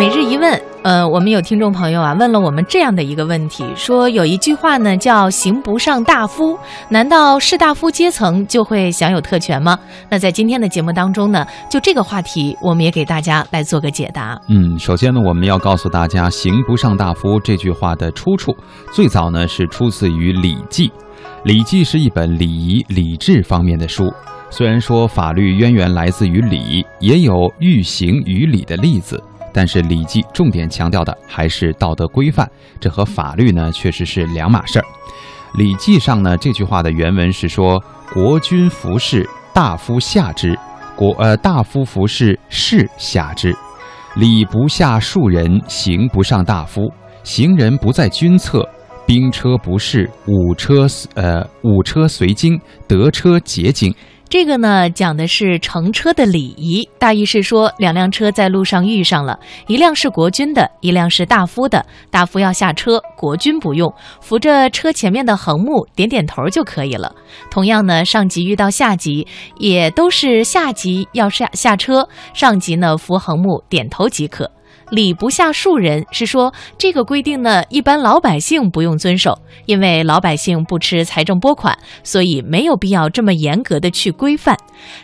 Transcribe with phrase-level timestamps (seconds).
[0.00, 9.78] 每日一问，呃，我们有听众朋友啊问了我们这样的一个问题，说有一句话呢叫“刑不上大夫”，难道士大夫阶层就会享有特权吗？
[10.08, 14.40] 那在今天的节目当中呢，就这个话题，我们也给大家来做个解答。
[14.48, 18.56] 嗯，首先呢，我们要告诉大家“刑不上大夫”这句话的出处，
[18.94, 20.88] 最早呢是出自于《礼记》，
[21.44, 24.10] 《礼记》是一本礼仪礼制方面的书。
[24.48, 29.22] 虽然说法律渊源来自于礼，也有欲行于礼的例子。
[29.52, 32.48] 但是《礼记》重点强调的还是道德规范，
[32.80, 34.84] 这和法律呢确实是两码事儿。
[35.58, 37.82] 《礼记》上呢这句话的原文是说
[38.14, 40.54] ：“国君服侍，大夫下之；
[40.94, 43.54] 国呃大夫服侍，士下之。
[44.16, 46.92] 礼不下庶人，刑不上大夫。
[47.22, 48.68] 行人不在君侧，
[49.06, 53.94] 兵车不侍，武车呃武车随经，德车捷经。”
[54.30, 61.84] 这个呢，讲的是乘车的礼仪，大意是说，两辆车在路上遇上了，一辆是国君的，一辆是大夫的。
[62.12, 67.12] 大夫要下车，国君不用，扶着车前面的横木，点点头就可以了。
[67.50, 69.26] 同样呢，上级遇到下级，
[69.58, 74.48] 也都是下级要下下车，上级呢扶横木点头即可。
[74.90, 84.56] 礼不下庶人是说这个规定呢，一般老百姓不用遵守，因为老百姓不吃财政拨款，所以没有必要这么严格的去规范。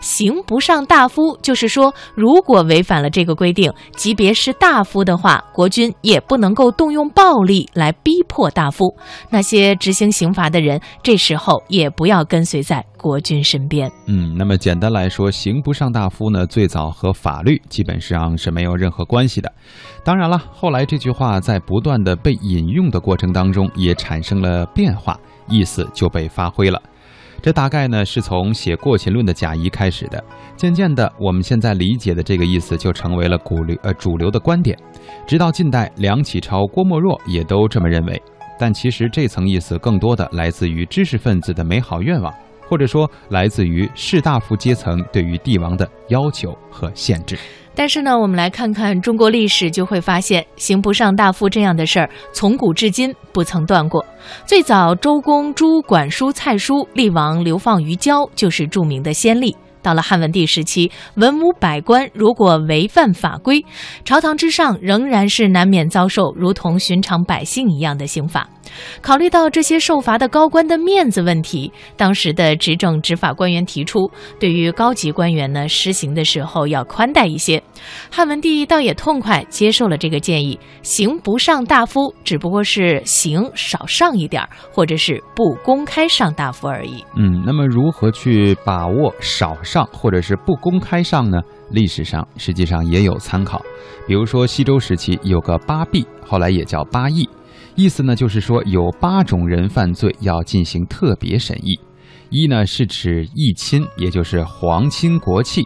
[0.00, 8.94] 刑不上大夫，就是说如果违反了这个规定，即别是大夫的话，国君也不能够动用暴力来逼迫大夫。
[9.30, 13.90] 那些执行刑罚的人，这时候也不要跟随在国君身边。
[14.06, 19.52] 嗯，那么简单来说，刑不上大夫呢，最早和法律基本上是没有任何关系的。
[20.02, 26.80] 当然了，后来这句话在不断的被引用的过程当中，也产生了变化，意思就被发挥了。
[27.42, 30.22] 这大概呢是从写《过秦论》的贾谊开始的，
[30.56, 34.78] 渐渐的，我们现在理解的这个意思就成为了古流呃主流的观点。
[35.26, 38.22] 直到近代，梁启超、郭沫若也都这么认为。
[38.58, 42.32] 但其实这层意思更多的来自于知识分子的美好愿望，
[42.66, 47.36] 或者说来自于士大夫阶层对于帝王的要求和限制。
[47.74, 54.04] 但是呢，我们来看看中国历史，就会发现“刑不上大夫”这样的事儿，从古至今不曾断过。
[54.46, 59.56] 最早，周公诛管叔、蔡叔，厉王流放于郊，就是著名的先例。
[59.82, 63.62] 到了汉文帝时期，文武百官如果违犯法规，
[64.02, 68.48] 朝堂之上仍然是难免遭受如同寻常百姓一样的刑罚。
[69.00, 77.62] 考虑到这些受罚的高官的面子问题，当时的执政执法官员提出，对于高级官员呢，施行的时候要宽待一些。
[78.10, 84.42] 汉文帝倒也痛快，接受了这个建议，刑不上大夫，只不过是刑少上一点，
[84.72, 87.04] 或者是不公开上大夫而已。
[87.16, 91.38] 嗯，那么如何去把握少上或者是不公开上呢？
[91.70, 93.60] 历史上实际上也有参考，
[94.06, 97.28] 比如说西周时期有个八弊，后来也叫八议。
[97.76, 101.78] 意思呢，就是说有八种人犯罪要进行特别审议。
[102.30, 105.62] 一呢是指义亲，也就是皇亲国戚；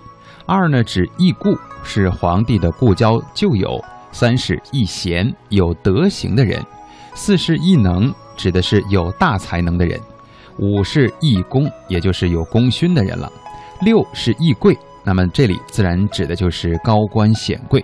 [0.47, 3.79] 二呢指义故，是皇帝的故交旧友；
[4.11, 6.63] 三是义贤，有德行的人；
[7.15, 9.99] 四是义能，指的是有大才能的人；
[10.59, 13.31] 五是义公，也就是有功勋的人了；
[13.83, 17.83] 六是义贵，那么这里自然指的就是高官显贵；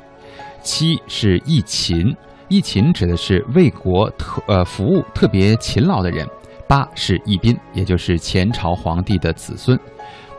[0.62, 2.14] 七是义勤。
[2.48, 6.26] 一勤指的是为国特呃服务特别勤劳的人，
[6.68, 9.78] 八是义宾，也就是前朝皇帝的子孙。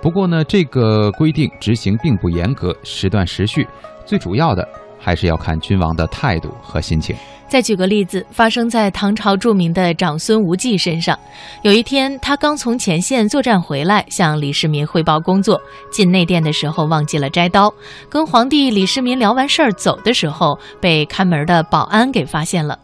[0.02, 3.68] 不过呢，这个规定执行并不严格，时断时续，
[4.06, 4.68] 最主要的
[5.00, 7.16] 还是要看君王的态度和心情。
[7.48, 11.18] 再举个例子，发生在唐朝著名的长孙无忌身上。
[11.62, 15.62] 有一天，他刚从前线作战回来，向李世民汇报工作。
[15.92, 17.74] 进内殿的时候忘记了摘刀，
[18.10, 22.78] 跟皇帝李世民聊完事儿走的时候，被看门的保安给发现了。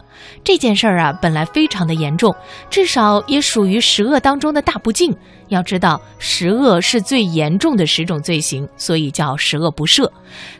[0.44, 2.34] 这件事儿啊，本来非常的严重，
[2.70, 5.14] 至少也属于十恶当中的大不敬。
[5.48, 10.08] 要知道，十恶是最严重的十种罪行，所以叫十恶不赦。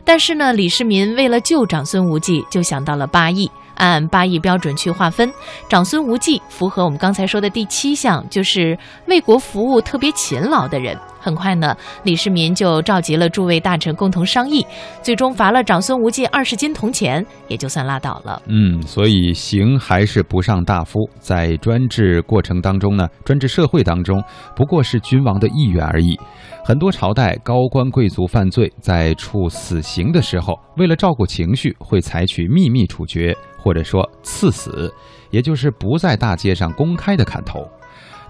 [0.03, 3.49] 但是呢，李世民为了救长孙无忌，就想到了八义。
[3.75, 5.31] 按按八亿标准去划分，
[5.69, 10.97] 长孙无忌符合我们刚才说的第七项，就是为国服务特别勤劳的人。
[11.23, 11.73] 很快呢，
[12.03, 14.65] 李世民就召集了诸位大臣共同商议，
[15.01, 18.41] 最终罚了长孙无忌二十斤铜钱，也就算拉倒了。
[18.47, 24.21] 嗯，所以刑还是不上大夫，在专制过程当中呢，专制社会当中，
[24.53, 26.19] 不过是君王的意愿而已。
[26.65, 34.93] 很多朝代高官贵族犯罪，在处死刑的时候，为了照顾情绪，会采取秘密处决，或者说赐死，
[35.29, 37.65] 也就是不在大街上公开的砍头。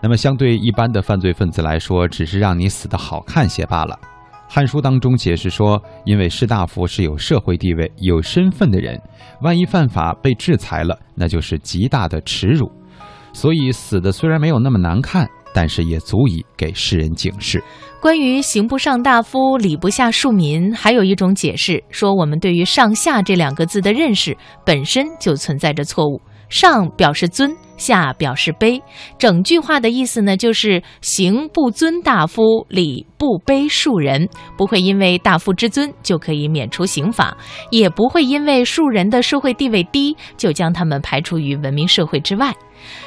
[0.04, 3.98] 那么，相对一般的犯罪分子来说，只是让你死的好看些罢了。
[4.50, 9.02] 汉书》当中解释说，因为士大夫是有社会地位、有身份的人，
[9.42, 12.70] 万一犯法被制裁了，那就是极大的耻辱。
[13.32, 17.64] 所以死的虽然没有那么难看，但是也足以给世人警示。
[18.02, 26.22] 关于“刑不上大夫，礼不下庶民”，还有一种解释说，我们对于“上下”这两个字的认识本身就存在着错误。
[26.50, 28.81] 上表示尊，下表示卑。
[29.18, 34.30] 整句话的意思呢，就是行不尊大夫，礼不卑庶人。
[34.57, 37.35] 不会因为大夫之尊就可以免除刑法，
[37.69, 42.53] 也不会因为庶人的社会地位低就将他们排除于文明社会之外。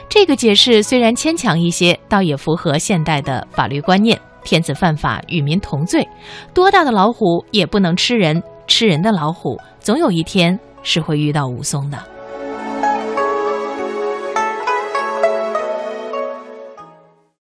[0.08, 4.20] 这个解释虽然牵强一些，倒也符合现代的法律观念。
[4.44, 6.06] 天子犯法，与民同罪，
[6.54, 12.15] 多大的老虎也不能吃人，吃人的老虎总有一天是会遇到武松的。